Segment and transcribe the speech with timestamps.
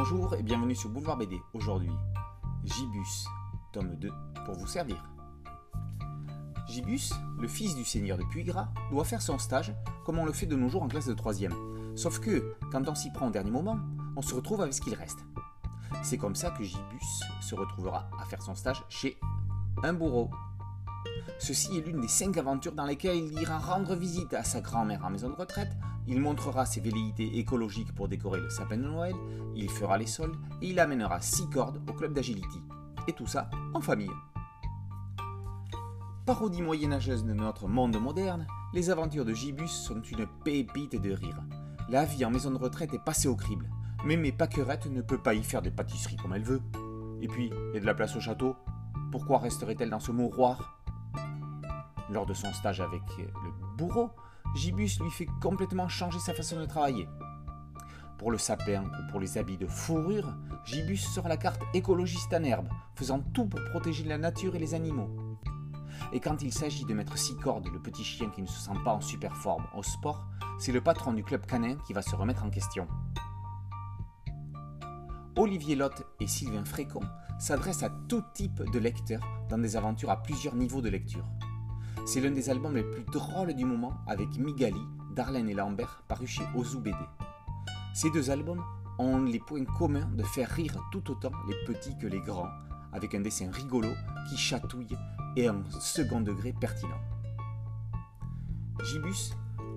[0.00, 1.42] Bonjour et bienvenue sur Boulevard BD.
[1.54, 1.90] Aujourd'hui,
[2.62, 3.26] Gibus,
[3.72, 4.08] tome 2,
[4.46, 5.04] pour vous servir.
[6.68, 9.74] Gibus, le fils du seigneur de Puygras, doit faire son stage
[10.06, 11.34] comme on le fait de nos jours en classe de 3
[11.96, 13.76] Sauf que, quand on s'y prend au dernier moment,
[14.16, 15.18] on se retrouve avec ce qu'il reste.
[16.04, 19.18] C'est comme ça que Gibus se retrouvera à faire son stage chez
[19.82, 20.30] un bourreau.
[21.38, 25.04] Ceci est l'une des cinq aventures dans lesquelles il ira rendre visite à sa grand-mère
[25.04, 25.70] en maison de retraite,
[26.06, 29.14] il montrera ses velléités écologiques pour décorer le sapin de Noël,
[29.54, 32.60] il fera les sols et il amènera six cordes au club d'agility.
[33.06, 34.10] Et tout ça en famille.
[36.26, 41.40] Parodie moyenâgeuse de notre monde moderne, les aventures de Gibus sont une pépite de rire.
[41.88, 43.70] La vie en maison de retraite est passée au crible,
[44.04, 46.60] mais mes paquerettes ne peut pas y faire des pâtisseries comme elle veut.
[47.22, 48.56] Et puis, il y a de la place au château.
[49.10, 50.77] Pourquoi resterait-elle dans ce mouroir?
[52.10, 54.10] Lors de son stage avec le bourreau,
[54.54, 57.08] Gibus lui fait complètement changer sa façon de travailler.
[58.18, 62.42] Pour le sapin ou pour les habits de fourrure, Gibus sort la carte écologiste en
[62.42, 65.38] herbe, faisant tout pour protéger la nature et les animaux.
[66.12, 68.78] Et quand il s'agit de mettre six cordes le petit chien qui ne se sent
[68.84, 70.26] pas en super forme au sport,
[70.58, 72.88] c'est le patron du club canin qui va se remettre en question.
[75.36, 77.02] Olivier Lotte et Sylvain Frécon
[77.38, 81.24] s'adressent à tout type de lecteurs dans des aventures à plusieurs niveaux de lecture.
[82.08, 84.80] C'est l'un des albums les plus drôles du moment avec Migali,
[85.14, 86.96] Darlene et Lambert paru chez Ozu BD.
[87.92, 88.64] Ces deux albums
[88.98, 92.48] ont les points communs de faire rire tout autant les petits que les grands,
[92.94, 93.90] avec un dessin rigolo
[94.26, 94.96] qui chatouille
[95.36, 96.96] et un second degré pertinent.
[98.84, 99.34] Gibus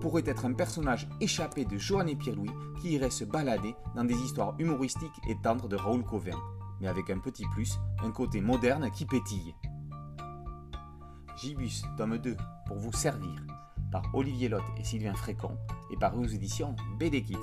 [0.00, 4.14] pourrait être un personnage échappé de Johan et Pierre-Louis qui irait se balader dans des
[4.14, 6.38] histoires humoristiques et tendres de Raoul Covin,
[6.80, 9.56] mais avec un petit plus, un côté moderne qui pétille.
[11.36, 13.44] Gibus, tome 2, pour vous servir,
[13.90, 15.56] par Olivier Lotte et Sylvain Frécon,
[15.90, 17.36] et par aux éditions BD Kids.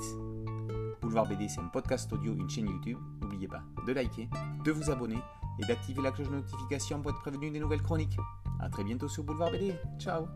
[1.00, 2.98] Boulevard BD, c'est un podcast audio, une chaîne YouTube.
[3.20, 4.28] N'oubliez pas de liker,
[4.64, 5.18] de vous abonner
[5.58, 8.16] et d'activer la cloche de notification pour être prévenu des nouvelles chroniques.
[8.60, 9.74] A très bientôt sur Boulevard BD.
[9.98, 10.26] Ciao